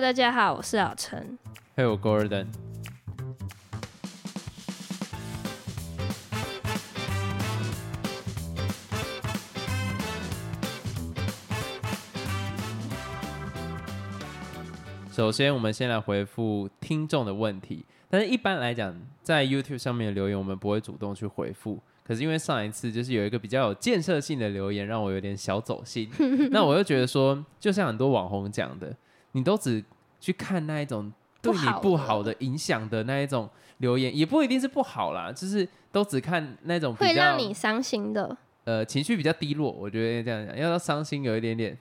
[0.00, 1.38] Hello，大家好，我是老陈。
[1.76, 2.46] Hey，我 Gordon。
[15.12, 17.84] 首先，我们先来回复听众的问题。
[18.08, 21.78] 但是，一般来讲，在 YouTube 上面的留言，我们不会主动去回复。
[22.02, 26.10] 可是，因为上一次就是有一个比较有建设性的留言，让我有点小走心。
[26.50, 28.96] 那我又觉得说，就像很多网红讲的，
[29.32, 29.84] 你都只
[30.20, 33.48] 去看那一种对你不好的影响的那一种
[33.78, 39.70] 留言，也不一定是不好啦，就是都只看那种会让你伤心的，呃，情绪比较低落。
[39.70, 41.76] 我觉得这样讲，要到伤心有一点点，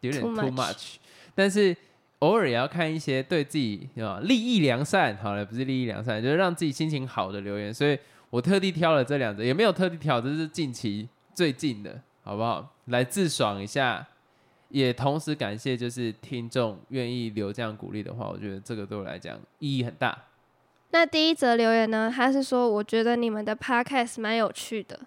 [0.00, 0.96] 有点 too much。
[1.34, 1.76] 但是。
[2.20, 7.72] 偶尔也要看一些对自己啊利益良善，好了，不是利益良善，就是让自己心情好的留言。
[7.72, 7.96] 所以
[8.28, 12.74] 我特地挑了这两则，也没有特地挑，这是近期最近的，好不好？
[12.86, 14.04] 来自爽一下，
[14.68, 20.16] 也同时感谢就是听众愿意留这样鼓励的话，我觉得这个对我来讲意义很大。
[20.90, 24.98] 那第一则留言呢，他是说我觉得你们的 podcast 蛮有趣的，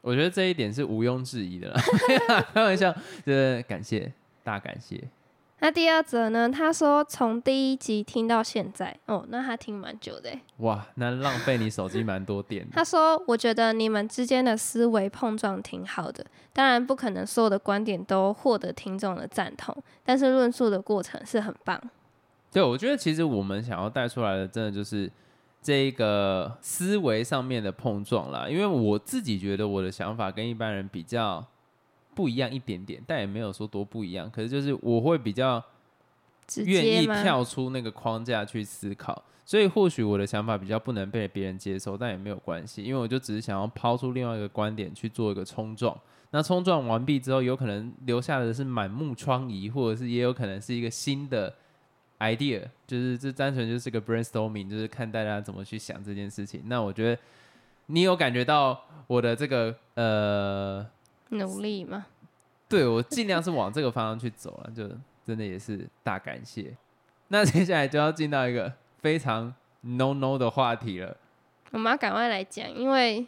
[0.00, 1.80] 我觉得这一点是毋庸置疑的啦，
[2.52, 2.92] 开玩笑，
[3.24, 4.12] 就是感谢，
[4.44, 5.02] 大感谢。
[5.62, 6.50] 那第二则呢？
[6.50, 10.28] 他说从第一集听到现在，哦，那他听蛮久的。
[10.56, 12.66] 哇，那浪费你手机蛮多电。
[12.72, 19.72] 他说，我觉得你们之间的思维碰撞挺好的，当然不可能所有的观点都获得听众的赞同，
[20.04, 21.80] 但是论述的过程是很棒。
[22.50, 25.08] 对，我觉得其实我们想要带出来的，真的就是
[25.62, 28.48] 这个思维上面的碰撞啦。
[28.48, 31.46] 因为我自己觉得我的想法跟一般人比较。
[32.14, 34.30] 不一样一点点，但也没有说多不一样。
[34.30, 35.62] 可是就是我会比较
[36.64, 45.98] 愿意跳出那个框架去思考，所以或许我的想法比较不能被别人接受，但也没有关系，因为我就只是想要抛出另外一个观点去做一个冲撞。
[46.30, 51.54] 那冲撞完毕之后，有可能留下的是满目疮痍，或者是也有可能是一个新的
[52.18, 56.62] idea，就是这单纯就是个 brainstorming，就是看大家怎么去想这件事情。
[56.66, 57.20] 那我觉得
[57.86, 60.86] 你有感觉到我的这个呃。
[61.32, 62.06] 努力嘛？
[62.68, 64.88] 对我尽量是往这个方向去走了，就
[65.26, 66.74] 真的也是大感谢。
[67.28, 71.16] 那接下来就要进到一个非常 no no 的话题了。
[71.70, 73.26] 我们要赶快来讲，因为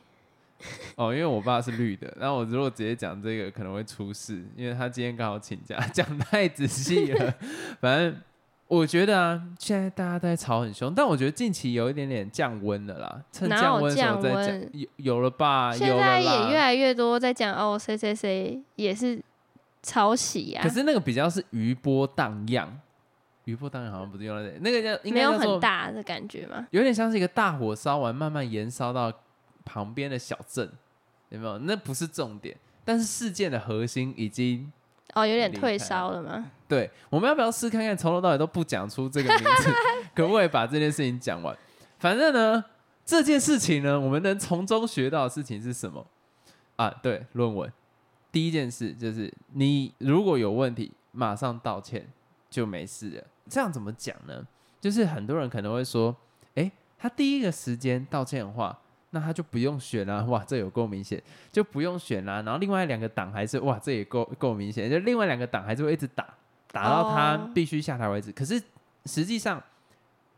[0.97, 7.34] 哦，因为我爸是绿的，然后我如果直接讲这个可能会出事，因为他今天刚好请假，讲太仔细了，
[7.81, 8.16] 反正。
[8.75, 13.23] 我觉得啊，现在大家都在吵很凶，但我觉得近期有一点点降温了啦。
[13.31, 15.73] 趁降温的时候再讲，有有了吧？
[15.73, 19.21] 现在也越来越多在讲哦，谁谁谁也是
[19.83, 20.62] 抄袭啊。
[20.62, 22.69] 可是那个比较是余波荡漾，
[23.45, 26.67] 余波荡漾好像不是用在那个叫没有很大的感觉吗？
[26.71, 29.12] 有点像是一个大火烧完，慢慢延烧到
[29.65, 30.71] 旁边的小镇，
[31.29, 31.59] 有没有？
[31.59, 34.73] 那不是重点，但是事件的核心已经。
[35.15, 36.51] 哦，有点退烧了吗？
[36.75, 39.71] 对，我们要不要试看看，从头到尾都不讲出这个名字，
[40.12, 41.57] 可不可以把这件事情讲完？
[42.01, 42.65] 反正呢，
[43.05, 46.05] 这件事情呢，我们能从中学到的事情是什么
[46.75, 46.91] 啊？
[47.01, 47.73] 对，论文
[48.33, 52.11] 第一件事就是，你如果有问题，马上道歉
[52.51, 53.25] 就没事了。
[53.49, 54.45] 这样怎么讲呢？
[54.81, 56.17] 就是很多人可能会说，
[56.56, 56.69] 哎，
[56.99, 58.77] 他第一个时间道歉的话。
[59.11, 62.43] 那他就不用选啦，哇，这有够明显，就不用选啦。
[62.43, 66.35] 然后另外两个党还是哇，这也够够明显，就另外两个党还是会一直打，
[66.75, 68.33] 打到他必须下台为止。
[68.33, 68.61] 可是
[69.07, 69.62] 实际上，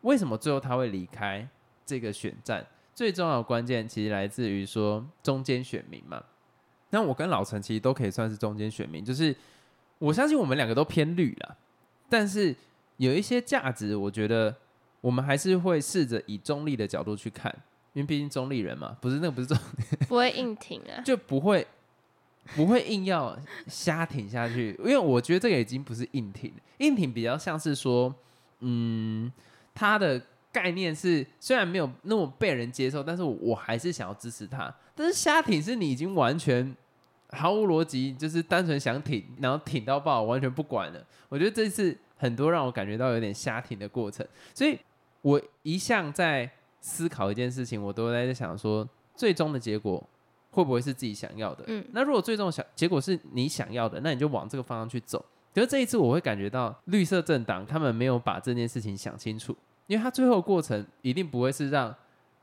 [0.03, 1.49] 为什么最后他会离开
[1.87, 2.65] 这个选战？
[2.95, 6.23] 最重要的关键其实来自于说中间选民嘛。
[6.91, 9.35] 那我跟老陈其实都可以算是中间选民，就是
[9.99, 11.57] 我相信我们两个都偏绿了，
[12.09, 12.55] 但是
[12.99, 14.55] 有一些价值，我觉得
[15.01, 17.55] 我们还是会试着以中立的角度去看。
[17.93, 19.57] 因为毕竟中立人嘛，不是那个不是中，
[20.07, 21.67] 不会硬挺啊，就不会
[22.55, 23.37] 不会硬要
[23.67, 24.75] 瞎挺下去。
[24.79, 28.15] 因为我觉得这个已经不是硬挺，硬挺比较像是说，
[28.61, 29.33] 嗯，
[29.75, 30.21] 他的
[30.53, 34.73] 概念是虽然没有那么被人接受，但是我还是想要支持他。
[34.95, 36.75] 但是瞎挺是你已经完全
[37.31, 41.07] 毫无逻辑，就是单纯想挺，然后挺到爆，完全不管了。
[41.29, 44.79] 我觉得这次很多让我感觉到有点瞎挺的过程，所以
[45.23, 46.51] 我一向在。
[46.79, 50.01] 思考一件事情，我都在想说，最终的结果
[50.57, 51.65] 会不会是自己想要的？
[51.67, 55.23] 嗯，那如果最终想结果是你想要的，那你就往这个方向去走。
[55.55, 59.55] 可是这一次，我会感觉到绿色政党他们没有把这件事情想清楚，
[59.87, 61.95] 因为他最后过程一定不会是让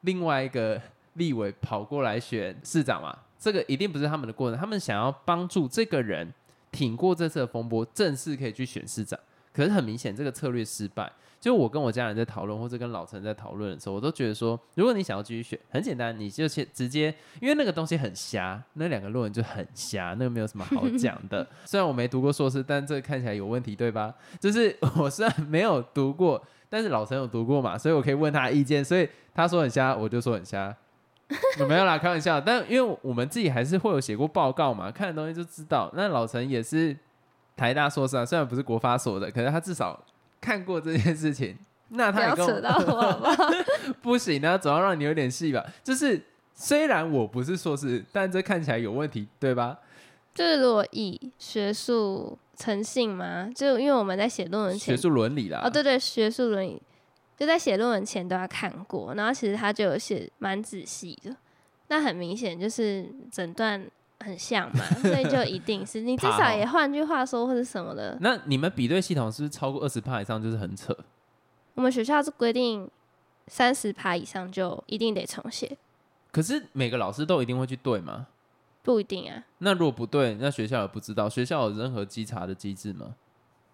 [0.01, 0.80] 另外一个
[1.13, 3.18] 立委跑过来选市长嘛？
[3.39, 6.31] 这个一定不是他们的过程，他们想要帮助这个人
[6.71, 9.19] 挺过这次的风波，正式可以去选市长。
[9.53, 11.11] 可是很明显这个策略失败。
[11.39, 21.45] 就我跟我家人在讨论，或者跟老陈在讨论的时候，我都觉得说，如果你想要继续选，很简单，你就先直接，因为那个东西很瞎，那两个论文就很瞎，那个没有什么好讲的。
[21.65, 24.15] 虽然我没读过硕士，但这看起来有问题，对吧？
[24.39, 28.81] 就是我虽然没有读过，但是老陈有读过嘛，所以我可以问他意见。
[28.81, 29.05] 所以
[29.35, 30.73] 他说很瞎，我就说很瞎。
[31.67, 32.39] 没有啦，开玩笑。
[32.39, 35.91] 但因为我们自己还是会有写过报告嘛，看的东西就知道。
[35.94, 36.95] 那老陈也是
[37.55, 40.03] 台大硕士啊，虽然不是国发所的，可是他至少。
[40.41, 41.57] 看过这件事情，
[41.91, 43.53] 那他也扯到我
[44.03, 45.65] 不行呢，总要让你有点戏吧。
[45.81, 46.21] 就是
[46.53, 49.79] 虽然我不是硕士，但这看起来有问题，对吧？
[50.35, 55.61] 就是如果以学术诚信嘛，就因为我们在写论文前，学术伦理啦。
[55.63, 56.81] 哦，对对，学术伦理
[57.38, 61.33] 就在写论文前都要看过，然后其实他就有写蛮仔细的。
[61.88, 63.81] 那很明显就是诊断。
[64.24, 68.18] 很像嘛，所以就一定是 你至少也换句话说或者什么的。
[68.22, 70.96] 那你们比对系统是不是超过二十趴以上就是很扯？
[71.75, 72.90] 我们学校是规定
[73.48, 75.78] 三十趴以上就一定得重写。
[76.31, 78.28] 可是每个老师都一定会去对吗？
[78.81, 79.44] 不一定啊。
[79.60, 81.30] 那如果不对，那学校也不知道。
[81.30, 83.16] 学校有任何稽查的机制吗？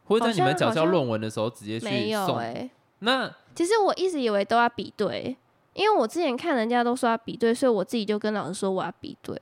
[0.06, 2.69] 会在你们缴交论文的时候直接去没有哎。
[3.00, 5.38] 那其实我一直以为都要比对，
[5.74, 9.40] 因为我之前看人家都说要比对，所以我自己就跟老师说我要比对。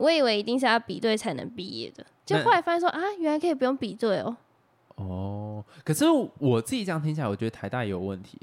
[0.00, 4.34] 我以为一定是要比对才能毕业的，就后来发现说啊，原来可以不用比对哦。
[4.94, 6.06] 哦，可是
[6.38, 8.38] 我自己这样听起来，我觉得台大也有问题。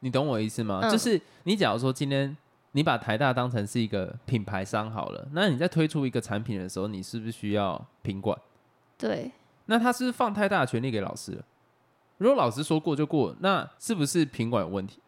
[0.00, 0.86] 你懂我意思吗？
[0.90, 2.36] 就是你假如说今天
[2.72, 8.38] 你把台大当成是一个品牌商好了，那你在推出一个产品的时候，你是不是需要品管？
[8.98, 9.32] 对。
[9.64, 11.42] 那他是放太大的权利给老师了。
[12.18, 15.00] 如果老师说过就过，那是不是品管有问题？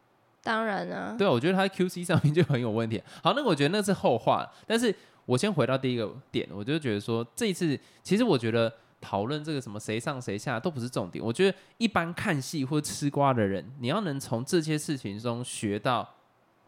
[0.42, 1.14] 当然啊。
[1.18, 3.02] 对啊，我觉得他 QC 上面就很有问题。
[3.22, 4.94] 好，那我觉得那是后话，但是。
[5.28, 11.22] 我先回到第一个点，我就觉得说这一次，其实我觉得讨论这个什么谁上谁下都不是重点。
[11.22, 16.14] 我觉得一般看戏或吃瓜的人，你要能从这些事情中学到，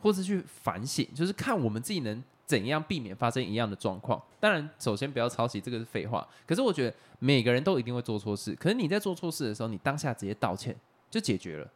[0.02, 4.22] 或是去反省，就是看我们自己能怎样避免发生一样的状况。
[4.38, 6.28] 当然，首先不要抄袭，这个是废话。
[6.46, 10.76] 可是我觉得每个人都一定会做错事，可是你在做错事的时候，你当下直接道歉
[11.10, 11.66] 就解决了，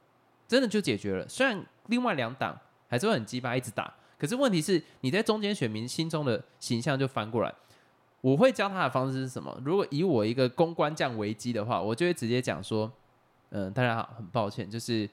[0.46, 1.26] 真的就解决了。
[1.26, 2.54] 虽然另外两党
[2.88, 3.90] 还是会很鸡巴一直打。
[4.18, 7.52] 可是问题是，你在中间选民心中的形象就翻过来。
[8.20, 9.54] 我会教他的方式是什么？
[9.62, 12.90] 如果以我一个公关降危机的话，我就会直接讲说
[13.50, 15.06] ：“嗯，大家好，很抱歉，就是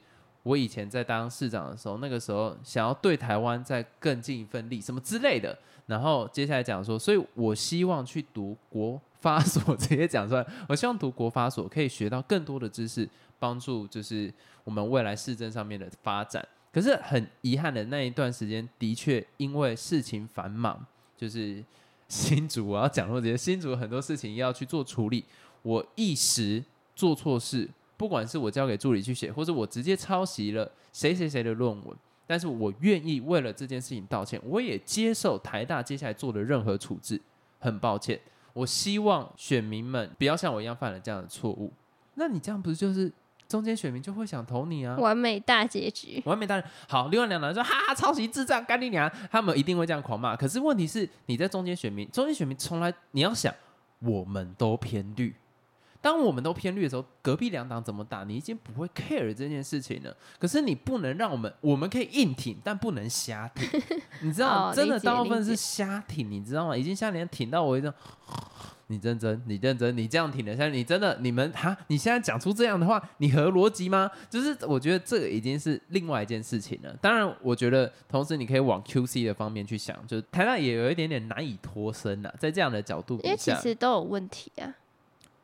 [0.44, 5.58] 我以前在当市长的时候，那个时候想要对台湾再更尽一份力，什么之类的。
[5.88, 10.46] 然后接下来讲说，所以我希望去读国发所，直接讲出来。
[10.70, 14.34] 我希望读国发所可以学到更多的知识，帮助就是
[14.64, 20.86] 我们未来市政上面的发展。”可是很遗憾的那一段时间，的确因为事情繁忙，
[21.18, 21.62] 就是
[22.08, 25.26] 新竹我要讲过这些新竹很多事情要去做处理，
[25.64, 26.64] 我一时
[26.96, 37.20] 做错事，不管是我交给助理去写，或者我直接抄袭了谁谁谁的论文，但是我愿意为了这件事情道歉，我也接受台大接下来做的任何处置，
[37.60, 38.18] 很抱歉，
[38.54, 41.74] 我希望选民们不要像我一样犯了这样的错误。
[42.16, 43.12] 那你这样不是就是？
[43.52, 44.96] 中间选民就会想投你啊！
[44.96, 47.10] 完美大结局，完美大好。
[47.10, 50.38] 另外两人说：“哈哈，抄袭智障，干你娘！”他们一定会这样狂骂。
[50.38, 53.54] 可是问题是，你在中间选民，中间选民从来你要想，
[54.00, 55.36] 我们都偏绿。
[56.00, 60.16] 当我们都偏绿的时候，隔壁两党怎么打，你已经不会 care 这件事情了。
[60.40, 63.68] 可是你不能让我们，我们可以硬挺，但不能瞎挺。
[64.22, 66.78] 你知道，真的大部分是瞎挺，你知道吗？
[66.78, 67.94] 已经像连挺到我一种。
[68.92, 74.12] 你认真，你认真，你这样挺的，现在你真的，你们哈，你现在讲出这样的话，你合逻辑吗？
[74.30, 76.94] 就是我觉得这个已经是另外一件事情了。
[77.02, 84.76] 当然，我觉得同时你可以往 QC 的方面去想，就是台大也有一点点难以脱身呐，在这样的角度，因为其实都有问题啊。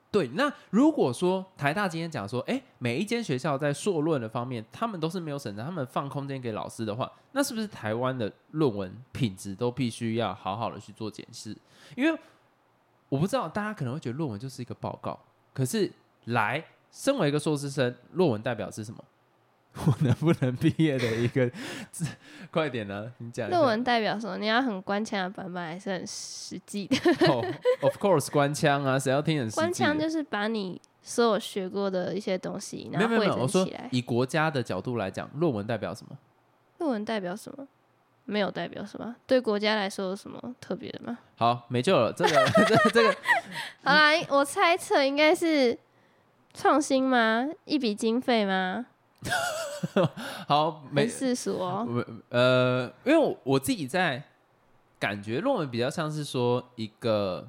[0.10, 11.56] 对，那如果说台大今天讲说，哎，每一间学校在硕论的方面，他们都是没有审查，他们放空间给老师的话，那是不是台湾的论文品质都必须要好好的去做检视？
[11.96, 12.20] 因为
[13.10, 15.20] 我不知道大家可能会觉得论文就是一个报告，
[15.54, 15.92] 可是
[16.26, 19.04] 来身为一个硕士生，论文代表是什么？
[19.86, 21.48] 我能不能毕业的一个
[21.92, 22.04] 字？
[22.50, 23.48] 快点呢，你讲。
[23.48, 24.36] 论文代表什么？
[24.40, 26.98] 你要很官腔的版本，还是很实际的
[27.82, 29.98] ？Of course，官腔啊，谁要听很官腔？
[30.00, 33.88] 就是把你所有学过的一些东西，然后汇整起来。
[33.92, 36.18] 以国家的角度来讲，论文代表什么？
[36.80, 37.68] 论文代表什么？
[38.29, 41.17] 没有代表什么，对国家来说有什么特别的吗？
[41.38, 42.31] 好，没救了，这个
[42.67, 43.15] 这 这个。
[43.84, 45.77] 好啦，我猜测应该是
[46.53, 47.48] 创新吗？
[47.63, 48.86] 一笔经费吗？
[50.46, 52.05] 好，没世俗哦。
[52.29, 54.22] 呃，因为我我自己在
[55.00, 57.48] 感觉论文比较像是说一个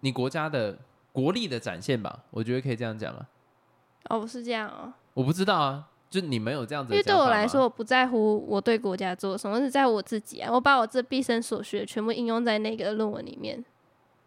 [0.00, 0.78] 你国家的
[1.12, 3.28] 国力的展现吧，我觉得可以这样讲了。
[4.08, 4.92] 哦，是这样哦。
[5.12, 10.50] 我不知道啊，就你们有这样子因为对我来说，我不在乎我对国家做什么，是在乎我自己啊。
[10.52, 13.64] 我把我这毕生所学全部应用在那个论文里面。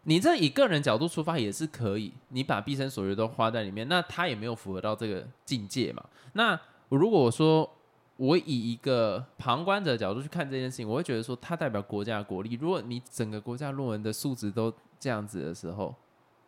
[0.04, 6.04] 你这以个人角度出发也是可以，你把毕生所学都花在里面，那他也没有符合到这个境界嘛。
[6.32, 6.58] 那
[6.88, 7.68] 如果我说
[8.16, 12.58] 我以一个旁观者角度去看这件事情，我会觉得说它代表国家的国力。
[12.60, 15.94] 如果你整个国家论文的素质都这样子的时候，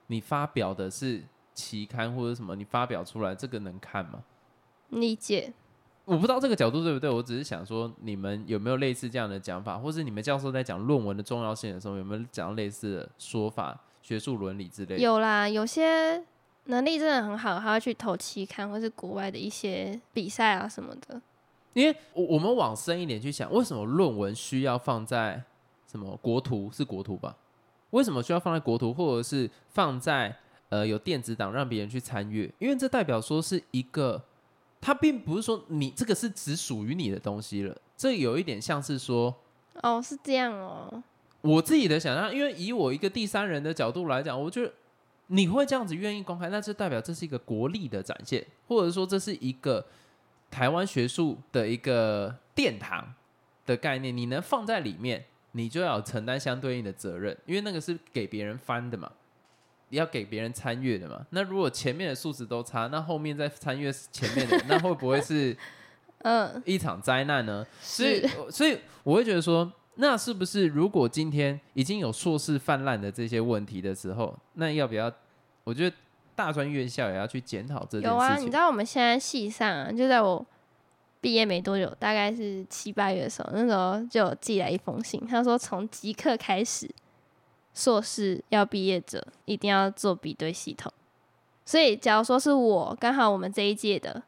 [0.08, 1.22] 你发表的是
[1.54, 4.22] 期刊或者什么，你发表出来这个能看吗？
[4.90, 5.52] 理解，
[6.04, 14.98] 我不知道这个角度对不对，我只是想说，你们有没有类似这样的讲法，或是你们教授在讲论文的重要性的时候，有没有讲类似的说法、学术伦理之类的？
[14.98, 16.22] 有啦，有些
[16.66, 21.20] 能力真的很好，他会去投期刊或是国外的一些比赛啊什么的。
[21.72, 25.42] 因为我我们往深一点去想，为什么论文需要放在
[25.90, 27.36] 什么国图是国图吧？
[27.90, 30.36] 为什么需要放在国图，或者是放在
[30.68, 32.48] 呃有电子档让别人去参阅？
[32.58, 34.22] 因为这代表说是一个，
[34.84, 39.34] 它并不是说你这个是只属于你的东西了，这有一点像是说
[39.80, 41.02] 哦，是这样哦。
[41.40, 44.70] 我自己的想象，因为以我一个第三人的角度来讲，我觉得
[45.28, 49.86] 你会这样子愿意公开，那就代表这是一个国力的展现，或者说这是一个
[50.50, 53.14] 台湾学术的一个殿堂
[53.64, 59.23] 的概念，你能放在里面，你就要承担相对应的责任，因为那个是给别人翻的嘛，你
[59.94, 61.24] 要给别人参阅的嘛。
[61.30, 65.56] 那如果前面的素质都差，那后面再参阅前面的， 那会不会是
[66.22, 67.66] 嗯，一场灾难呢？
[67.80, 75.12] 所以，所以我会觉得说，那是不是如果今天已经有硕士泛滥的这些问题的时候，那要不要？
[75.64, 75.96] 我觉得
[76.34, 78.36] 大专院校也要去检讨这件有啊。
[78.36, 80.44] 你知道我们现在系上啊，就在我
[81.20, 86.90] 毕业没多久，大概是七八月的时候，那时候就寄来一封信，他说从即刻开始，
[87.74, 90.92] 硕士要毕业者一定要做比对系统。
[91.66, 94.22] 所以，假如说是我刚好我们这一届的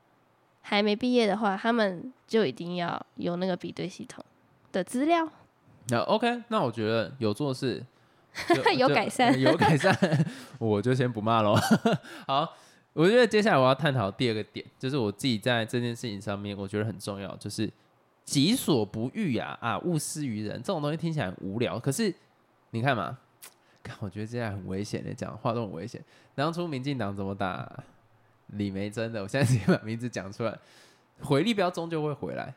[0.63, 4.25] 还没毕业的话，他们就一定要有那个比对系统
[4.73, 5.29] 的资料。
[5.89, 7.85] 那 OK，那我觉得有做事
[8.77, 9.97] 有改善呃 有改善，
[10.59, 11.55] 我就先不骂喽。
[12.27, 12.57] 好，
[12.95, 17.71] 我觉得接下来我要探讨第二个点，就是我自己在这件事情上面，我觉得很重要，就是
[18.25, 20.57] 己所不欲啊啊，勿施于人。
[20.57, 22.13] 这种东西听起来很无聊，可是
[22.71, 23.17] 你看嘛，看
[24.01, 26.03] 我觉得这样很危险的，讲话都很危险。
[26.35, 27.71] 当初民进党怎么打
[28.49, 30.59] 李梅珍的，我现在直接把名字讲出来，
[31.21, 32.55] 回力标终究会回来。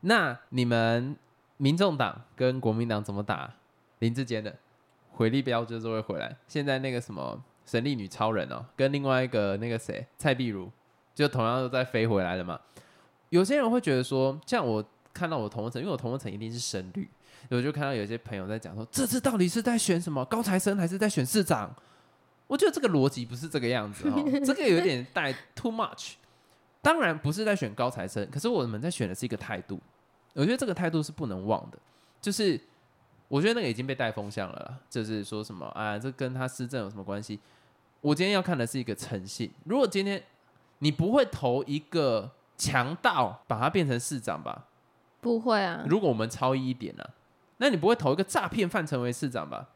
[0.00, 1.16] 那你们
[1.56, 3.54] 民众党跟国民党怎么打
[4.00, 4.54] 林志坚的？
[5.12, 6.36] 回力标就是会回来。
[6.48, 10.70] 现在那个什么神力女超人哦，跟另外一个那个谁蔡碧如，
[11.14, 12.58] 就同样都在飞回来了嘛。
[13.28, 17.08] 有些人会觉得说，像我看到我同温层，因为我同温层一定是深绿，
[17.50, 21.74] 我就看到有些朋友在讲说，这次到底是在选什么高材生还是在选市长？
[22.46, 26.14] 我觉得这个逻辑不是这个样子哦，这个有点带 too much。
[26.82, 29.80] 当然不是在选高材生，可是我们在选的是一个态度。
[30.34, 31.78] 我觉得这个态度是不能忘的，
[32.20, 32.60] 就是
[33.28, 37.38] 我觉得那个已经被带风向了啦，就是说什么啊，这跟他施政有什么关系？
[38.00, 39.50] 我今天要看的是一个诚信。
[39.64, 40.22] 如果今天
[40.80, 44.66] 你不会投一个强盗，把他变成市长吧？
[45.20, 47.04] 不会啊，如果我们超一一点呢、
[47.62, 49.68] 那你不会投一个诈骗犯成为市长吧？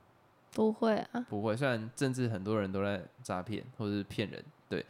[0.53, 4.85] 不会啊，不会，虽然政治很多人都在诈骗或者是骗人，对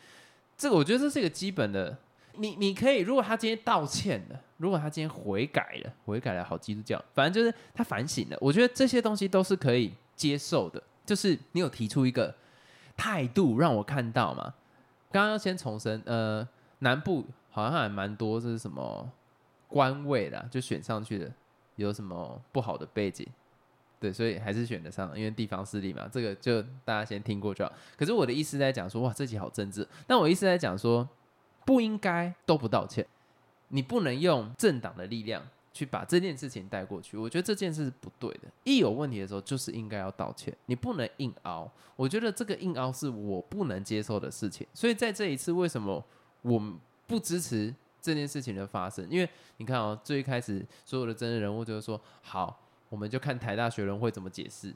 [0.56, 1.98] 这个我觉得这是一个基本的。
[2.38, 10.82] 你你可以，如果他今天道歉了，如果他今天悔改了，悔改了，好基督教，反正就是他反省了，我觉得这些东西都是可以接受的。
[11.04, 12.34] 就是你有提出一个
[12.96, 14.54] 态度让我看到嘛。
[15.12, 16.46] 刚刚先重申，呃，
[16.78, 19.10] 南部好像还蛮多，这是什么
[19.68, 21.32] 官位啦，就选上去的，
[21.76, 23.26] 有什么不好的背景，
[24.00, 27.72] 对，所以还是选得上，因为地方势力嘛，这个就大家先听过就好。
[27.96, 29.86] 可是我的意思在讲说，哇，这集好政治。
[30.06, 31.08] 但我意思在讲说，
[31.64, 33.06] 不应该都不道歉，
[33.68, 35.42] 你不能用政党的力量
[35.72, 37.16] 去把这件事情带过去。
[37.16, 38.48] 我觉得这件事是不对的。
[38.64, 41.70] 一有问题的时候，就是应该要道歉，你不能硬凹。
[41.96, 44.66] 我觉得这个硬凹是我不能接受的事情。
[44.72, 46.02] 所以在这一次，为什么
[46.42, 46.62] 我
[47.06, 47.74] 不支持
[48.06, 49.08] 这件事情的发生？
[49.10, 54.72] 因为你看哦，最开始所有的真人人物就是说，好，我们就看台大学人会怎么解释。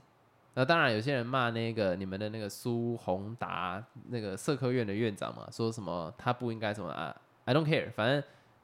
[0.54, 8.22] 那当然，有些人骂那个你们的那个苏宏达那个社科院的院长嘛，说什么他不应该什么啊，I don't care，反正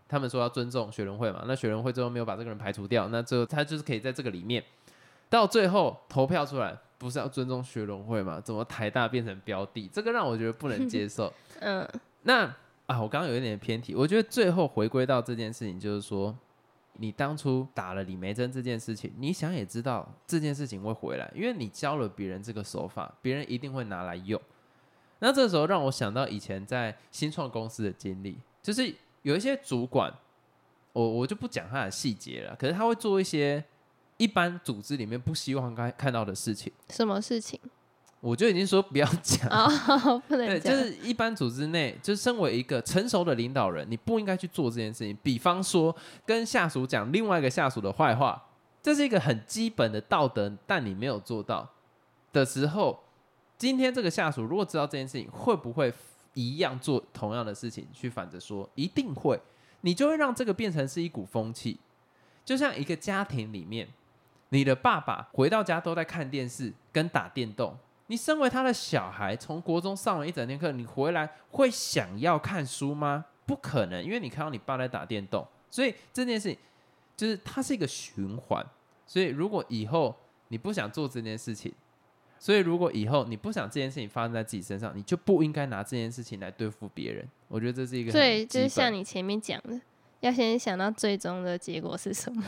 [0.08, 1.44] 他们说要尊重学人会嘛。
[1.46, 4.62] 那学人会最后没有把这个人排除掉，那最后他就是可以在这个里面，
[5.30, 8.40] 到最后投票出来，不是要尊重学人会嘛？
[8.40, 9.88] 怎么台大变成标的？
[9.92, 11.32] 这个让我觉得不能接受。
[11.60, 11.88] 嗯，
[12.22, 12.52] 那
[12.86, 16.36] 啊，我刚刚有一点偏题，我觉得最后回归到这件事情，就是说，
[16.94, 24.40] 你当初打了李梅珍这件事情，你想也知道这件事情会回来，因为你教了别人这个手法，别人一定会拿来用。
[25.18, 30.12] 那这时候让我想到以前在新创公司的经历，就是有一些主管，
[30.92, 33.64] 我我就不讲他的细节了，可是他会做一些
[34.16, 36.72] 一般组织里面不希望看看到的事情。
[36.90, 37.58] 什么事情？
[38.26, 45.16] 我就已经说不要讲， 哦，不能对，就是一般组织内，就是身为一个成熟的领导人，你不应该去做这件事情。
[45.22, 45.94] 比方说，
[46.26, 48.42] 跟下属讲另外一个下属的坏话，
[48.82, 51.70] 这是一个很基本的道德，但你没有做到
[52.32, 52.98] 的时候，
[53.56, 55.94] 今天这个下属如果知道这件事情，会不会
[56.34, 57.86] 一样做同样的事情？
[57.92, 59.40] 去反着说，一定会，
[59.82, 61.78] 你就会让这个变成是一股风气。
[62.44, 63.86] 就像一个家庭里面，
[64.48, 67.78] 你的爸爸回到家都在看电视跟打电动。
[68.08, 73.24] 你身为他的小孩，从国中上完一整天课，你回来会想要看书吗？
[73.44, 76.58] 不可能，因为你看到你爸在打电动，所以这件事情
[77.16, 78.64] 就是它是一个循环。
[79.06, 80.14] 所以如果以后
[80.48, 81.72] 你不想做这件事情，
[82.38, 87.28] 所以如果以后你不想这件事情发生在自己身上，你就不应该拿这件事情来对付别人。
[87.48, 89.80] 我觉得这是一个对，就是像你前面讲的，
[90.20, 92.42] 要先想到最终的结果是什么。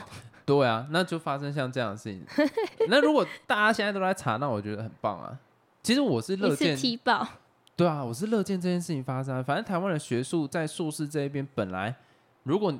[0.45, 2.25] 对啊，那就发生像这样的事情。
[2.89, 5.39] 那如果大家现在都在查，那我觉得很棒啊。
[5.89, 7.27] 其实我是乐见踢爆，
[7.75, 9.43] 对啊，我是乐见这件事情发生啊。
[9.43, 11.97] 反正台湾的学术在硕士这一边，本来
[12.43, 12.79] 如果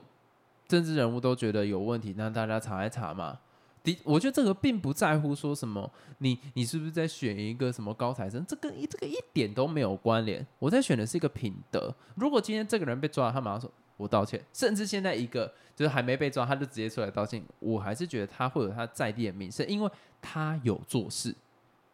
[0.67, 3.39] 政治人物都觉得有问题，那大家查一查嘛。
[3.83, 10.47] 的，我觉得这个并不在乎说什么，你你是不是在选一个什么高材生，这个一这个一点都没有关联。
[10.59, 11.91] 我在选的是一个品德。
[12.15, 21.35] 如果今天这个人被抓了，他马上说我道歉，甚至现在一个就是还没被抓，他就直接出来道歉，我还是觉得他会有他在地的名声，因为他有做事。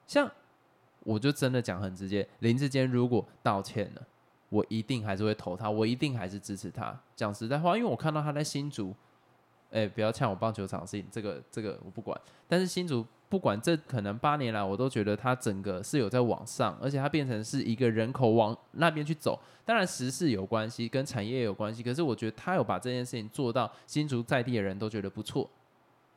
[0.08, 0.28] 像
[1.04, 4.02] 我就真的讲很直接，林志坚如果道歉了，
[4.48, 6.98] 我一定还是会投他，我一定还是支持他。
[7.14, 8.94] 讲实在话，因为我看到他在新竹，
[9.70, 12.18] 哎、不要呛我棒球场的事情，这个 这个我不管。
[12.48, 19.40] 但是新竹不管这可能八年来，我都觉得他整个是有在往上，而且它变成是一个人口往那边去走。
[19.64, 25.50] 当然时事有关系，跟产业有关系，可是我觉得他有把这件事情做到新竹在地的人都觉得不错。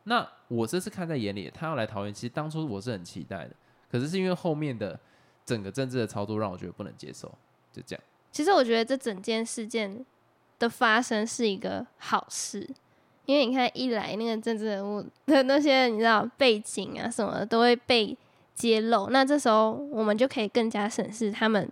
[0.03, 3.56] 那我这次看在眼里，他要来桃园，其实当初我是很期待的。
[3.91, 5.00] 可是是因为后面的
[5.46, 7.27] 整个政治的操作让我觉得不能接受，
[7.72, 8.03] 就这样。
[8.32, 10.06] 其实我觉得这整件事件
[10.60, 12.67] 的发生是一个好事，
[13.25, 18.15] 因为你看，一来那个政治人物的那些你知道背景啊什么的都会被
[18.54, 21.69] 揭露，那这时候我们就可以更加审视他们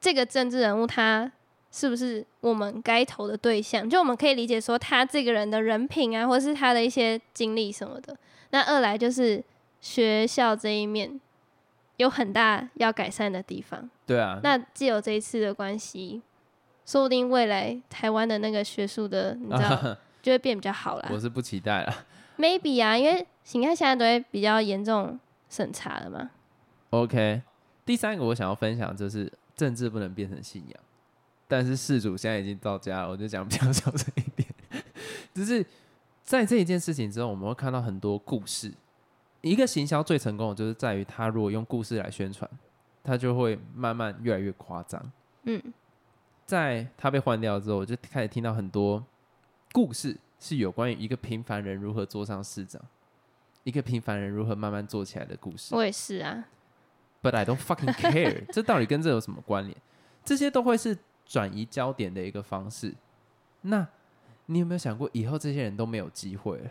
[0.00, 1.30] 这个政治人物他
[1.70, 8.16] 是不是我们该投的对象，就我们可以理解说他这个人的人品啊，或是他的一些经历什么的。
[8.50, 9.42] 那二来就是
[9.80, 11.20] 学校这一面
[11.96, 13.88] 有很大要改善的地方。
[14.06, 16.20] 对啊，那既有这一次的关系，
[16.84, 21.08] 说不定未来台湾的那个学术的，你知道， 就会变比较好啦。
[21.12, 22.06] 我是不期待了。
[22.36, 26.30] Maybe 啊，因为你看现在都会比较严重审查了嘛。
[26.90, 27.42] OK，
[27.84, 30.80] 第三个我想要分享就是政治不能变成信仰，
[31.46, 34.48] 但是事主现在已经到家了，我就讲比较小声一点。
[35.32, 35.64] 就是
[36.22, 38.72] 在这一件事情之后，我们会看到很多故事。
[39.44, 42.50] 一个行销最成功的就是在于，他如果用故事来宣传，
[43.02, 45.12] 他就会慢慢越来越夸张。
[45.42, 45.62] 嗯，
[46.46, 49.04] 在他被换掉之后，我就开始听到很多
[49.70, 52.80] 故事，是有关于一个平凡人如何做上市长，
[53.64, 55.74] 一个平凡人如何慢慢做起来的故事。
[55.74, 56.46] 我也是啊。
[57.22, 59.76] But I don't fucking care， 这到底跟这有什么关联？
[60.24, 62.94] 这些都会是转移焦点的一个方式。
[63.60, 63.86] 那
[64.46, 66.70] 你有没有想过，以后这些人都没有机会了？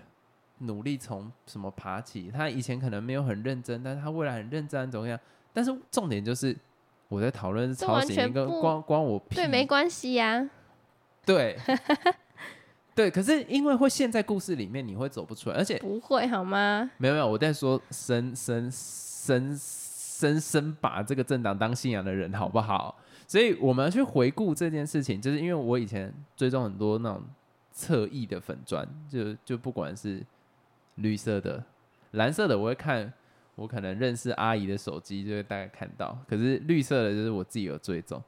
[0.65, 2.29] 努力从什么爬起？
[2.31, 5.19] 他以前可能没有很认真，但是他未来很认真，怎么样？
[5.53, 6.55] 但是重点就是
[7.07, 10.49] 我在讨论是抄袭，一个全不关关我屁对，没关系呀、
[11.25, 11.57] 对
[12.95, 16.89] 对，可是因为会陷在故事里面，你会走不出来，而且不会好吗？
[16.97, 22.95] 没有没有，我在说深深深深深把这个政党当信仰的人，好不好？
[23.27, 27.23] 所以我们要去回顾这件事情，就是因为我以前追踪很多那种
[27.71, 30.23] 侧翼的粉砖，就就不管是
[30.95, 31.63] 绿色的、
[32.11, 33.11] 蓝色的，我会看，
[33.55, 38.21] 我可能认识阿姨的手机就会大概看到，可是绿色的就是我自己有追踪。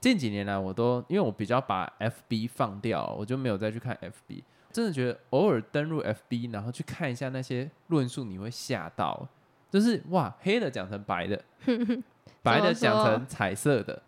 [0.00, 4.42] 近几年来，我都因为我比较把 FB 放掉，我就没有再去看 FB。
[4.72, 9.28] 真的觉得偶尔登入 FB，然后去看一下那些论述，你会吓到，
[9.68, 11.42] 就是哇，黑的讲成白的，
[12.40, 14.00] 白的讲成彩色的，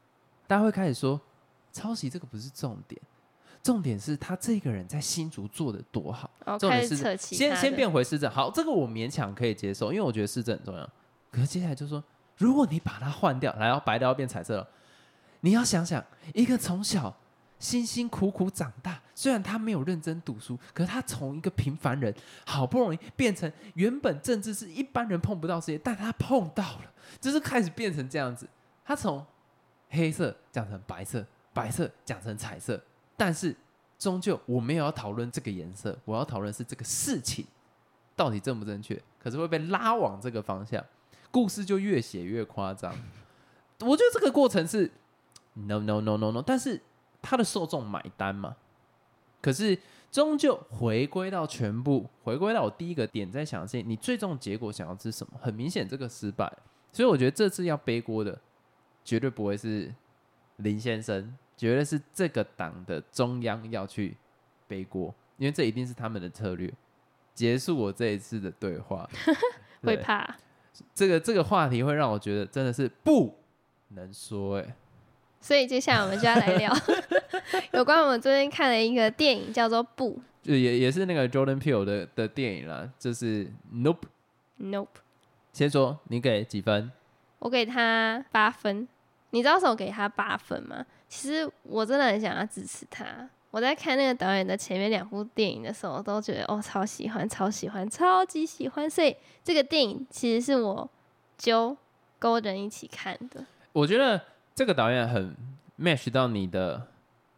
[0.47, 1.21] 大家会开始说
[1.73, 3.01] 抄袭这个不是重点，
[3.63, 6.29] 重点是他这个人在新竹做的多好。
[6.45, 10.89] 哦，重点是先先变回市政，好，这个我勉强可以接受，因为我觉得市政很重要。
[11.31, 12.03] 可是接下来就说，
[12.37, 14.69] 如果你把它换掉，然后白的要变彩色了，
[15.41, 17.15] 你要想想，一个从小
[17.59, 22.13] 辛辛苦苦长大，虽然他没有认真读书，可是他从一个平凡人，
[22.45, 28.49] 好不容易变成原本政治是一般人碰不到事情，但他碰到了，就是开始变成这样子。
[28.85, 29.25] 他从
[29.91, 32.83] 黑色讲成白色，白色讲成彩色，
[33.25, 33.55] 但是
[34.01, 37.47] 终究我没有要讨论这个颜色，我要讨论是这个事情
[38.17, 40.85] 到底正不正确，可是会被拉往这个方向，
[41.31, 42.93] 故事就越写越夸张。
[43.79, 44.91] 我觉得这个过程是
[45.55, 46.81] no no no no no，但是
[47.23, 48.57] 他的受众买单嘛，
[49.41, 49.79] 可是
[50.11, 55.39] 终究回归到全部，回归到我第一个点，在想是你最终结果想要是什么？
[55.41, 56.53] 很明显这个失败，
[56.91, 58.37] 所以我觉得这次要背锅的
[59.05, 59.95] 绝对不会是
[60.57, 64.17] 林先生，绝对是这个党的中央要去
[64.67, 66.73] 背锅，因为这一定是他们的策略。
[67.35, 69.09] 结束我这一次的对话，
[69.83, 70.37] 会怕。
[70.95, 73.39] 这个这个话题会让我觉得真的是不
[73.89, 74.75] 能说哎、
[75.41, 76.75] 所以接下来我们就要来聊
[77.73, 84.05] 有关我们最近看了一个电影，叫做《不就也也是那个 Jordan Peele 的的电影啦，就是 Nope。
[84.59, 84.87] Nope》。
[85.53, 86.91] 先说你给几分？
[87.39, 88.89] 我给他八分。
[89.31, 90.85] 你知道为什么我给他八分吗？
[91.13, 93.05] 其实我真的很想要支持他。
[93.51, 98.89] 我在看那个导演的前面两部电影的时候，我都觉得哦，超喜欢，超喜欢，超级喜欢。
[98.89, 100.89] 所以这个电影其实是我
[101.37, 101.77] 揪
[102.19, 103.45] 勾人一起看的。
[103.73, 104.19] 我觉得
[104.55, 105.37] 这个导演很
[105.79, 106.89] match 到你的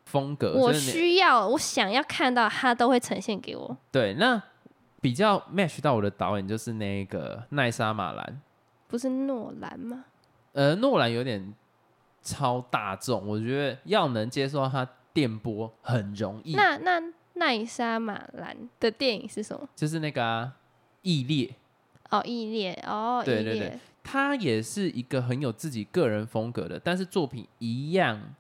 [0.05, 3.77] 风格，我需要，我想要看到他都会呈现给我。
[3.91, 4.41] 对那
[5.01, 8.41] 比较 match 到我的导演就是那个奈莎马兰，
[8.87, 10.05] 不是诺兰吗？
[10.53, 11.53] 呃，诺兰有点
[12.25, 17.01] 超大众，我觉得要能接受到他电波很容易，那那
[17.35, 19.69] 奈莎马兰的电影是什么？
[19.77, 20.57] 就是那个啊
[21.03, 21.55] 异烈，
[22.11, 28.35] 哦，异烈哦，异对对对，他也是一个很有自己个人风格的，但是作品一样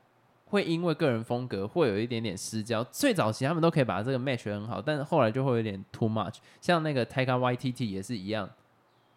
[0.46, 2.82] 会因为个人风格会有一点点失焦。
[2.84, 6.36] 最早期他们都可以把这个 match 很好，但是后来就会有点 too much。
[6.60, 8.48] 像那个 Taika YTT 也是一样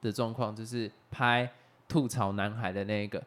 [0.02, 1.50] 的状况，就是拍
[1.88, 3.24] 吐槽男孩的那个。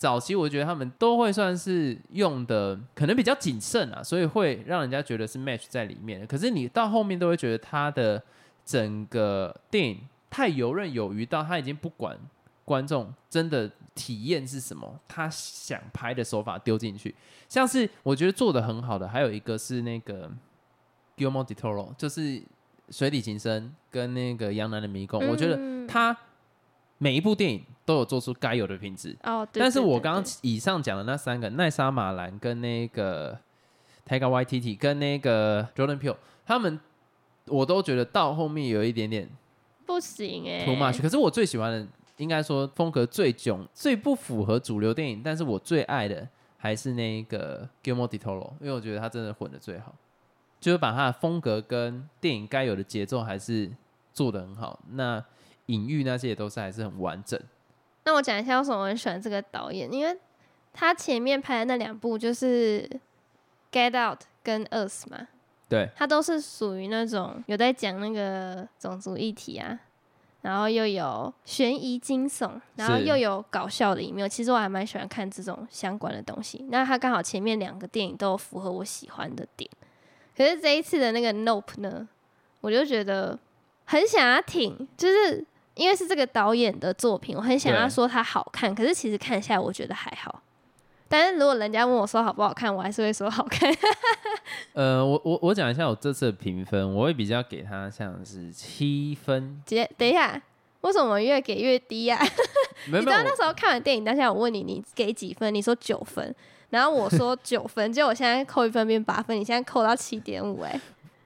[0.00, 6.26] 早期我觉得他们都会算是用的可能比较谨慎啊，所以会让人家觉得是 match 在里面。
[6.26, 8.22] 可是你到后面都会觉得他的
[8.64, 12.18] 整个电影太游刃有余，到他已经不管
[12.64, 17.14] 观众真的体验是什么，他想拍的手法丢进去。
[17.46, 20.32] 像是我觉得做的很好的，还有一个是那个
[21.14, 22.20] Guillermo del Toro，就是
[22.88, 26.16] 《水底情深》跟那个《杨澜的迷宫》，我觉得嗯他
[27.02, 29.16] 每一部电影都有做出该有的品质。
[29.22, 33.32] 哦，对但是我刚刚以上讲的那三个，奈莎马兰跟那个
[34.06, 36.78] Taika Waititi 跟那个 Jordan Peele，他们
[37.46, 39.26] 我都觉得到后面有一点点
[39.86, 41.00] 不行哎、too much。
[41.00, 49.94] 可是我最喜欢的，应该说风格最囧、最不符合主流电影，但是我最爱的还是那个 Guillermo del Toro，因为我觉得他真的混的最好，
[50.60, 53.70] 就是把他的风格跟电影该有的节奏还是
[54.12, 54.78] 做的很好。
[54.90, 55.24] 那
[55.70, 57.40] 隐喻那些也都是还是很完整。
[58.04, 60.18] 那我讲一下为什么我很喜欢这个导演，因为
[60.72, 62.82] 他前面拍的那两部就是
[63.70, 65.28] 《Get Out》跟《Us》嘛，
[65.68, 69.78] 对，他都是属于那种有在讲那个种族议题啊，
[70.40, 74.28] 然后又有悬疑惊悚，然后又有搞笑的一面。
[74.28, 76.64] 其实我还蛮喜欢看这种相关的东西。
[76.70, 79.70] 那他刚好前面两个电影都有符合我喜欢的点，
[80.36, 82.08] 可是这一次的那个《Nope》呢，
[82.62, 83.38] 我就觉得
[83.84, 85.44] 很想要挺，就是
[85.80, 90.42] 因为是这个导演的作品，我很想要说它好看，可是其实看下来我觉得还好。
[91.08, 93.74] 但是如果人家问我说好不好看，我还是会说好看。
[94.74, 100.40] 呃，我我我讲一下我这次的评分，我会比较给他像是七分，姐，等一下，
[100.82, 102.20] 为什么越给越低呀、
[102.86, 106.32] 没有没有你知道那时候看完电影当下，我问你你给几分，你说九分，
[106.68, 110.78] 然后我说九分， 结果我现在扣一分变八分，你现在扣到七点五，哎，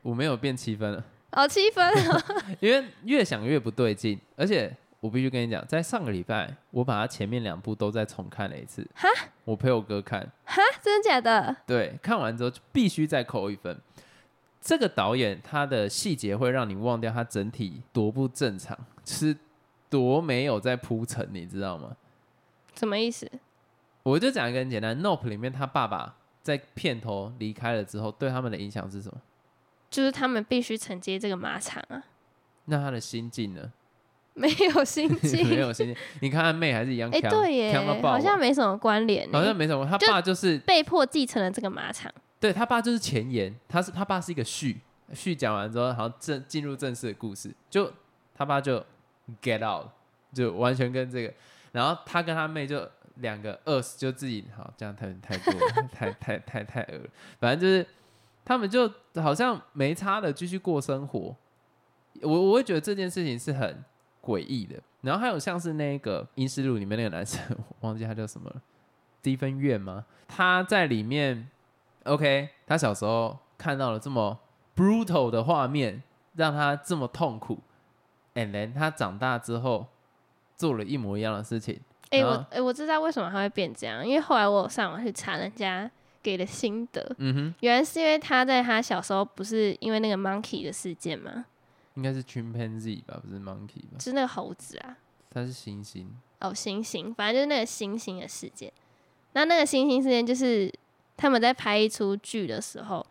[0.03, 1.93] 我没有变七分了，哦七分，
[2.61, 9.09] 因为越想越不对劲，而且我必须跟你讲，在上个礼拜我把他前面两部都再重看了一次，哈，
[9.45, 11.57] 我陪我哥看，哈真的假的？
[11.67, 13.79] 对，看完之后就必须再扣一分。
[14.61, 19.37] 这个导演他的细节会让你忘掉他整体多不正常，是
[19.91, 21.95] 多没有在铺陈，你知道吗？
[22.75, 23.31] 什么意思？
[24.03, 29.21] 我就讲一个很简单，《Nope》里面他爸爸在片头离开了之后，对他们的影响是什么？
[29.95, 32.03] 就是他们必须承接这个马场啊，
[32.65, 33.71] 那他的心境呢？
[34.35, 35.97] 没有心 境，没有心境。
[36.21, 39.87] 你看他妹还是一样哎、强，对耶好像啊没什么关联，好像没什么。
[39.87, 42.13] 他爸就是被迫继承了这个马场。
[42.41, 44.81] 对他爸就是前言，他是他爸是一个序，
[45.15, 47.93] 序讲完之后，好像正进入正式的故事，就
[48.35, 48.85] 他爸就
[49.41, 49.87] get out，
[50.35, 51.33] 就完全跟这个，
[51.71, 57.87] 然后他跟他妹就两个 us 就自己好，这样太太多了， 太太太太恶了，反正就是
[58.45, 61.35] 他们就好像没差的继续过生活。
[62.23, 63.85] 我我会觉得这件事情是很
[64.23, 64.81] 诡异的。
[65.01, 67.41] 然后还有像是那个《阴尸路》里面那个男生，
[67.81, 68.63] 我忘记他叫什么了
[69.23, 70.07] ，Stephen 院吗？
[70.29, 71.49] 他在里面
[72.05, 74.39] ，OK，他小时候看到了这么
[74.75, 76.03] brutal 的画面，
[76.37, 77.59] 让他这么痛苦
[78.35, 79.87] ，and then 他长大之后
[80.57, 81.79] 做了一模一样的事情。
[82.13, 85.91] 我哎、我知道为什么他会变这样，因为后来我有上网去查人家
[86.25, 91.45] 给的心得，嗯哼，原来是因为他在他小时候不是因为那个 monkey 的事件吗？
[91.97, 93.99] 应该是 chimpanzee 吧，不是 monkey 吧？
[93.99, 94.97] 就是那个猴子啊，
[95.31, 96.07] 它是猩猩。
[96.41, 98.73] 哦，猩猩，反正就是那个猩猩的事件。
[99.35, 100.73] 那那个猩猩事件就是
[101.17, 103.05] 他们在拍一出剧的时候，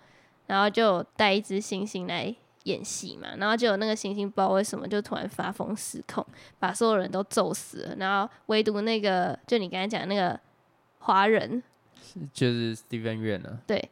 [0.47, 6.26] 然后就带一只猩猩来演戏嘛，然后就有那个猩猩不知道为什么就突然发疯失控，
[6.60, 10.39] 把所有人都揍死了，然后唯独那个就你刚才讲的那个
[10.99, 11.62] 华人，
[12.33, 13.89] 就是 Stephen 院呢、对，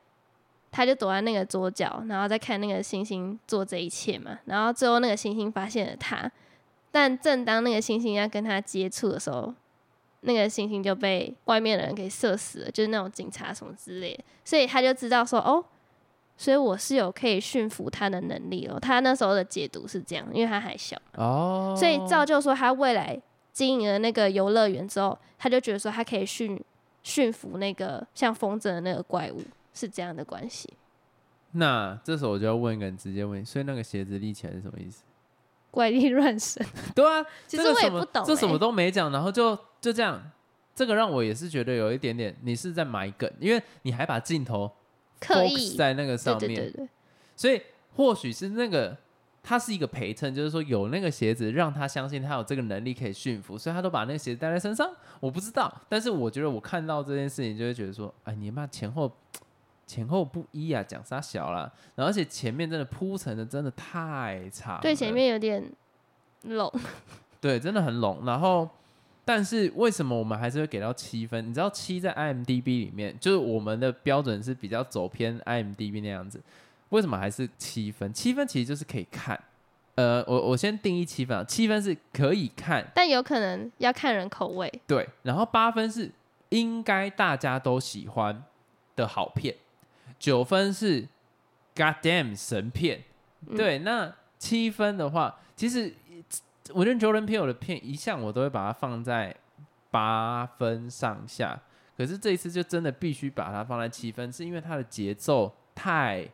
[0.71, 4.39] 他就躲在那个桌角，然后再看那个星星做这一切嘛。
[4.45, 6.31] 然后最后那个星星发现了他，
[6.91, 9.53] 但正当那个星星要跟他接触的时候，
[10.21, 14.23] 那个星星就被外面的人给射死了，就是那种警察什么之类的。
[14.45, 15.63] 所以他就知道说，哦，
[16.37, 18.79] 所以我是有可以驯服他的能力哦。
[18.79, 23.19] 他那时候的解读是这样，因为他还小，哦，所以造就说他未来
[23.51, 26.61] 经营了那个游乐园之后，他就觉得说他可以驯
[27.03, 29.41] 驯服那个像风筝的那个怪物，
[29.73, 30.71] 是这样的关系。
[31.51, 35.03] 那这时候我就要问一个人直接问，所以那个鞋子立起来是什么意思？
[35.69, 40.21] 怪力乱神， 对啊，其实我也不懂、欸，这什么都没讲，然后就就这样，
[40.75, 44.69] 这个让我也是觉得有一点点你是在埋梗，因为你还把镜头
[45.19, 46.89] 刻意在那个上面，对对对，
[47.37, 47.61] 所以
[47.95, 48.97] 或许是那个
[49.43, 54.87] 它是一个陪衬，就是说有那个鞋子让他相信他有这个能力可以驯服，所以他都把那个鞋子带在身上。
[55.19, 59.11] 我不知道，但是我觉得我看到这件事情就会觉得说，哎，你妈前后
[59.87, 65.63] 前后不一啊，讲啥小啦，然后而且前面真的铺陈的真的太差了，对前面有点
[66.43, 66.71] 拢，
[67.41, 68.23] 对，真的很拢。
[68.25, 68.69] 然后，
[69.25, 71.49] 但是为什么我们还是会给到七分？
[71.49, 76.39] 你知道七在 IMDB 里面，就是我们的标准是比较走偏 IMDB 那样子，
[76.91, 78.13] 为什么还是七分？
[78.13, 79.37] 七分其实就是可以看。
[79.95, 84.71] 呃，我我先定义七分啊，七分是可以看，但有可能要看人口味。
[84.87, 86.09] 对，然后八分是
[86.49, 88.41] 应该大家都喜欢
[88.95, 89.53] 的好片，
[90.17, 91.01] 九分是
[91.75, 93.03] God damn 神片，
[93.47, 95.93] 嗯对，那七分的话，其实
[96.73, 99.35] 我觉得 Jordan Peele 的片一向我都会把它放在
[99.91, 101.59] 八分上下，
[101.97, 106.25] 可是这一次就真的必须把它放在七分，是因为它的节奏太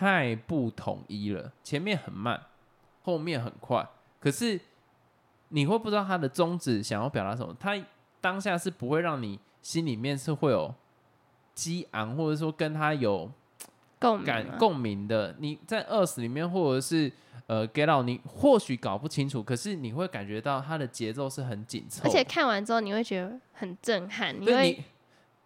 [0.00, 2.40] 太不统一了，前面很慢，
[3.02, 3.86] 后面很快，
[4.18, 4.58] 可是
[5.48, 7.78] 你会不知道他的宗旨想要表达什么，他
[8.18, 10.74] 当下是不会让你心里面是会有
[11.54, 13.30] 激昂，或者说跟他有
[13.98, 15.36] 共感共鸣的。
[15.38, 17.12] 你在二十里面，或者是
[17.46, 24.82] 呃 get out，你或许搞不清楚，可是你会感觉到他的节奏是很紧凑，而且看完之后你会觉得很震撼，你会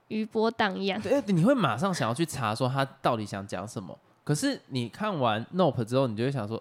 [0.07, 1.03] 余波荡漾。
[1.03, 3.99] 对你会马上想要去查说他到底想讲什么。
[4.25, 6.61] 可是你看完 Nope 之后，你就会想说，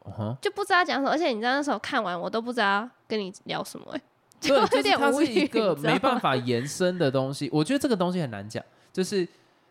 [0.00, 4.02] 哦哼，就不知道讲什么，而且你知道那时候看完我都不知道跟你聊什么、 欸，
[4.38, 7.48] 就对，有就是它点无语，是一个没办法延伸的东西。
[7.52, 9.26] 我觉得这个东西很难讲，就是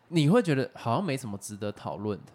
[0.08, 2.32] 你会觉得好像没什么值得讨论的，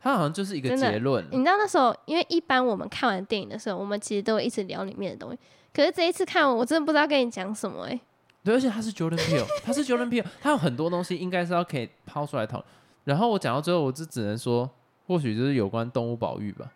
[0.00, 1.24] 它好像就是一个结论。
[1.30, 5.38] 你知道那时候，因为一般我们看完电影的时候，我们其实都会一直聊里面的东西。
[5.74, 8.00] 可是这一次看完，我真的不知道跟你讲什么哎、
[8.42, 12.66] 对，而且他是 Jordan Peele，他是 Jordan Peele，他有很多东西应该是要可以抛出来讨论。
[13.04, 14.68] 然后我讲到最后，我就只能说，
[15.06, 16.70] 或许就是有关动物保育吧，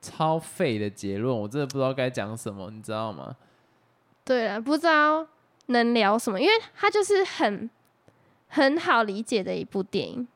[0.00, 3.36] 超废的结论，我真的不知道该讲什么，你知道吗？
[4.24, 5.26] 对啊，不知道
[5.66, 7.68] 能聊什么，因为它就是很
[8.48, 10.26] 很好理解的一部电影。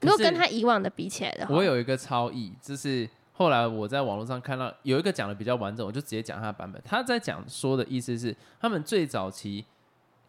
[0.00, 6.80] 如果跟他以往的比起来的话，我有一个超意，就是后来我在网络上看到有一个讲的比较完整，我就直接讲他的版本。
[6.84, 9.64] 他在讲说的意思是，他们最早期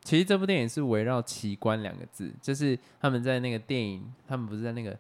[0.04, 4.98] 其实这部电影是围绕奇观两个字，就是他们在那个电影，他们不是在那个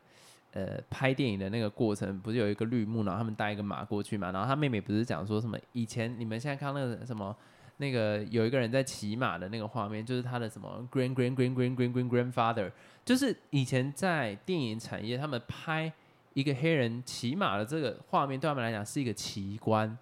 [0.53, 7.35] 呃拍电影的那个过程，不是有一个绿幕，然后他们带一个马过去嘛，然后他妹妹不是讲说什么以前你们现在看那个什么。
[7.77, 12.71] 那个有一个人在骑马的那个画面，就是他的什么 grand grand grand grand grand grand grandfather，
[13.03, 15.91] 就是以前在电影产业，他们拍
[16.35, 19.97] 一个黑人骑马的这个画面，对他们来讲是一个奇观，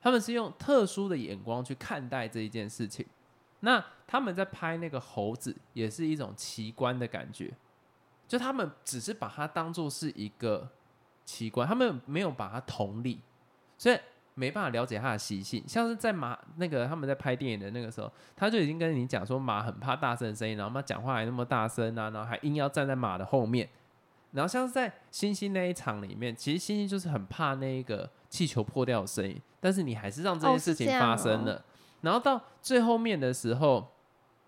[0.00, 3.06] 他们是用特殊的眼光去看待这一件事情。
[3.60, 7.52] 那他们在拍那个猴子，也是一种奇观的感觉，
[8.26, 10.68] 就他们只是把它当做是一个
[11.24, 13.20] 奇观，他们没有把它同理，
[13.78, 13.98] 所以
[14.34, 15.62] 没办法了解它的习性。
[15.68, 23.68] 像是在马那个他们在拍电影的那个时候，他就已经跟你讲说马很怕大声的声音，然后马讲话还那么大声啊，然后还硬要站在马的后面。
[24.32, 31.64] 然后像是在星星那一场里面，其实星星就是很怕那一个气球破掉的声音，但是你还是让这件哦事情发生了。
[32.00, 33.86] 然后到最后面的时候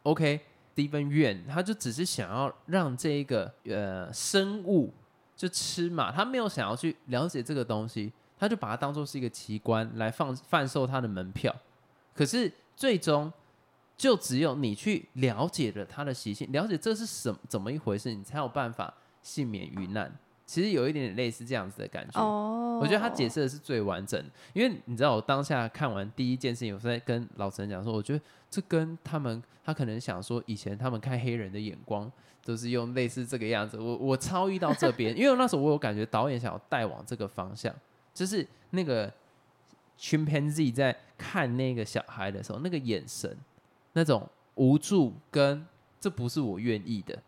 [0.05, 4.93] ，OK，Steven Yuan，他就只是想要让这一个呃生物
[5.37, 11.55] 就吃嘛，他没有想要去了解这个东西，他就把它当做是一个奇观来放贩售他的门票。
[12.15, 13.33] 可是最终，
[13.97, 20.13] 就只有你去了解了它的习性，了解这是什怎么一回事，你才有办法幸免于难。
[20.53, 22.21] 其实有一点点类似这样子的感觉。
[22.21, 32.13] 哦，我觉得他解释的是最完整的，因为你知道，我当下看完第一件事情，我在跟老陈讲说，我觉得这跟他们他可能想说，以前他们看黑人的眼光
[32.45, 33.79] 都是用类似这个样子。
[33.79, 37.75] 我我超遇到这边，因为那时候我有感觉导演想要带往这个方向，
[38.13, 39.11] 就是那个
[39.99, 43.35] chimpanzee 在看那个小孩的时候，那个眼神，
[43.95, 45.67] 那种无助跟
[45.99, 47.19] 这不是我愿意的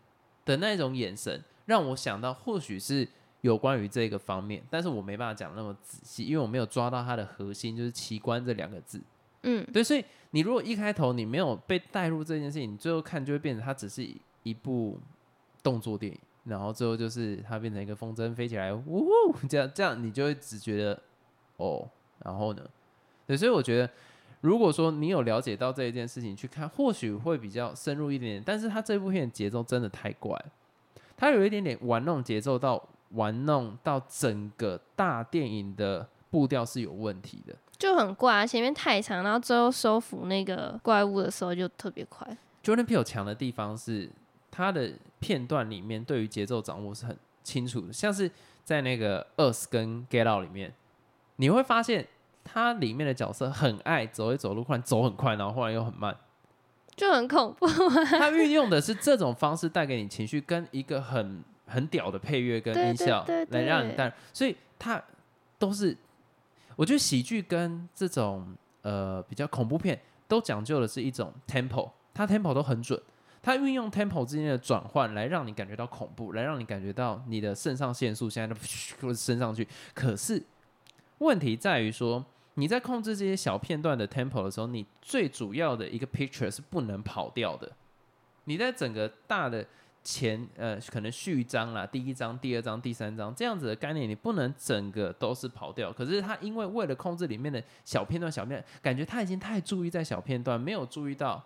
[0.45, 1.43] 的那种眼神。
[1.65, 3.07] 让我想到，或许是
[3.41, 9.01] 有关于这个方面，但是我没办法讲那么仔细，因为我没有抓到它的核心，就是“奇观”这两个字。
[9.43, 14.07] 嗯，对，所以你如果一开头你没有被带入这件事情，你最后看就会变成它只是
[14.41, 14.99] 一部
[15.61, 19.07] 动作电影，然后最后就是它变成一个风筝飞起来，呜，
[19.47, 20.99] 这样这样你就会只觉得
[21.57, 21.87] 哦，
[22.23, 22.67] 然后呢？
[23.27, 23.89] 对，所以我觉得，
[24.41, 30.39] 如果说你有了解到这一件事情去看，或许会比较深入一点点，但是它这部片节奏真的太怪。
[31.17, 38.35] 它有一点点玩弄节奏，到玩弄到整个大电影的步调是有问题的，就很怪。
[38.35, 42.27] 啊前面太长，然后最后收服那个怪物的时候就特别快。
[42.63, 44.09] Jordan Peele 强的地方是，
[44.51, 48.29] 他的片段里面对于节奏掌握是很清楚的，像是
[48.63, 50.73] 在那个《Us》跟《Get Out》里面，
[51.37, 52.07] 你会发现
[52.43, 56.17] 它里面的角色很爱走一走路，快走很快，然后忽然又很慢。
[56.95, 57.67] 就很恐怖。
[58.17, 65.01] 他运用的是这种方式带给你情绪，跟一个很很屌的配乐跟音效来让你带，所以他
[65.59, 65.95] 都是
[66.75, 72.99] 我觉得喜剧跟这种呃比较恐怖片都讲究的是一种 tempo，它 tempo 都很准，
[73.41, 78.55] 它运用 tempo 之间的转换来让你感觉到恐怖，来让你感觉到你的肾上腺素现在
[79.01, 79.67] 都 升上去。
[79.93, 80.41] 可是
[81.17, 82.25] 问题在于说。
[82.55, 87.71] 你在控制这些小片段的 tempo 的时候，你最主要的一个 picture 是不能跑掉的。
[88.45, 89.65] 你在整个大的
[90.03, 95.91] 前呃，可能序章啦，第一章、第二章、第三章这样子的概念，你不能整个都是跑掉。
[95.91, 101.43] 可是他因为为了控制里面的小片段、小片，感觉他已经太注意在小片段，没有注意到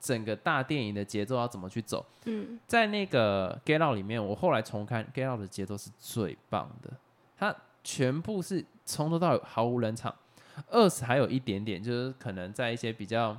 [0.00, 2.04] 整个大电影的节奏要怎么去走。
[2.24, 6.90] 嗯，在那个 Get Out 里面，我后来重看 Get Out 的节奏是最棒的，
[7.36, 10.12] 它全部是从头到尾毫无冷场。
[10.68, 13.38] 二十还有一点点，就是可能在一些比较，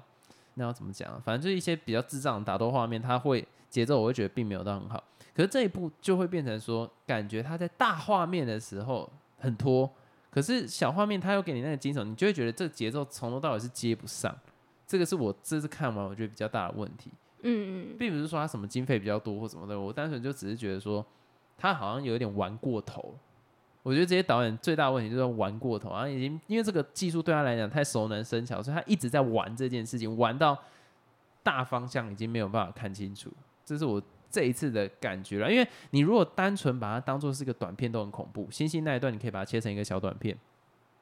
[0.56, 1.22] 那要怎么讲？
[1.22, 5.04] 反正就是一些比较智障的打斗画面，它会节奏，我会觉得并没有到很好。
[5.34, 9.90] 可是这一部就会变成说，感觉它在大画面的时候很拖，
[10.30, 14.36] 可是小画面它又给你那个惊悚，你就会觉得这个节奏从头到尾是接不上。
[14.86, 17.12] 这个是我这次看完我觉得比较大的问题。
[17.44, 21.06] 嗯嗯，并不是说他什么经费比较多或什么的，我单纯就只是觉得说，
[21.58, 23.16] 他好像有一点玩过头。
[23.82, 30.58] 我觉得这些导演最大的问题就是玩过头，啊已经因为这个技术对他来讲太熟能生巧，所以他一直在玩这件事情，玩到
[31.42, 33.32] 大方向已经没有办法看清楚。
[33.64, 35.52] 这是我这一次的感觉了。
[35.52, 38.50] 因为你如果单纯把它当做是一个短片，都很恐怖。
[38.52, 40.38] 星星那一段你可以把它切成一个小短片，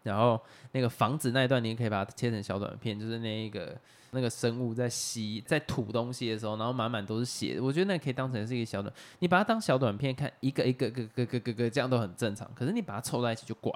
[0.08, 0.42] 然后
[0.72, 3.78] 那个房子那一段你也可以把它切成小短片，就是那一个。
[4.12, 7.60] 那个生物在吸、在吐东西的时候，然后满满都是血。
[7.60, 12.50] 我觉得那可以当成是一个小短，你把它当小短片看，一个一个、个、个、个、个、个，这样都很正常。
[12.56, 13.70] 可是你把它凑在一起就怪，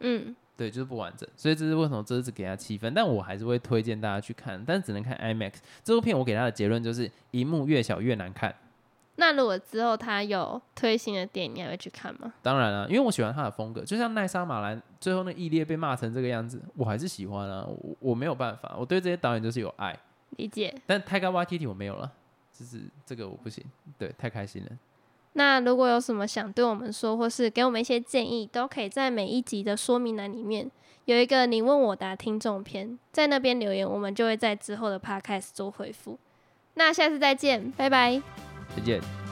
[0.00, 1.26] 嗯，对，就是不完整。
[1.38, 5.54] 所以这是为什么这次给他七分，但我还是会推荐大家去看，但是只能看 IMAX。
[5.82, 8.54] 这部片我给他的结论就是，荧幕越小越难看。
[9.16, 12.34] 那如果之后他有推新的电影，你还会去看吗？
[12.42, 17.64] 当然了，因为我喜欢他的风格，就像奈莎马兰最后那异列被骂成这个样子，我还是喜欢啊。
[17.66, 19.98] 我我没有办法，我对这些导演就是有爱。
[20.36, 20.74] 理解。
[20.86, 22.12] 但泰戈瓦 T T 我没有了，
[22.52, 23.64] 就是这个我不行。
[23.96, 24.70] 对，太开心了。
[25.34, 30.70] 那如果有什么想对我们说，或是给我们一些建议，都可以在每一集的说明栏里面
[31.04, 36.18] 有一个你问我答听众篇，在那边留言，我们就会在之后的 Podcast 做回复。
[36.74, 38.20] 那下次再见，拜拜。
[38.76, 39.27] 再见。